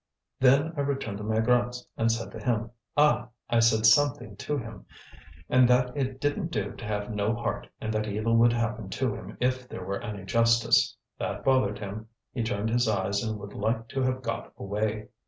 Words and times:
"Then 0.39 0.73
I 0.75 0.81
returned 0.81 1.19
to 1.19 1.23
Maigrat's, 1.23 1.85
and 1.95 2.11
said 2.11 2.31
to 2.31 2.39
him, 2.39 2.71
ah, 2.97 3.27
I 3.51 3.59
said 3.59 3.85
something 3.85 4.35
to 4.37 4.57
him! 4.57 4.87
And 5.47 5.69
that 5.69 5.95
it 5.95 6.19
didn't 6.19 6.49
do 6.49 6.71
to 6.71 6.85
have 6.85 7.11
no 7.11 7.35
heart, 7.35 7.67
and 7.79 7.93
that 7.93 8.07
evil 8.07 8.35
would 8.37 8.51
happen 8.53 8.89
to 8.89 9.13
him 9.13 9.37
if 9.39 9.69
there 9.69 9.85
were 9.85 10.01
any 10.01 10.25
justice. 10.25 10.97
That 11.19 11.43
bothered 11.45 11.77
him; 11.77 12.07
he 12.33 12.41
turned 12.41 12.71
his 12.71 12.87
eyes 12.87 13.23
and 13.23 13.37
would 13.39 13.53
like 13.53 13.87
to 13.89 14.01
have 14.01 14.23
got 14.23 14.51
away." 14.57 15.09